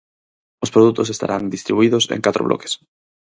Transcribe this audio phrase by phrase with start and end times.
[0.63, 2.73] Os produtos estarán distribuídos en catro bloques.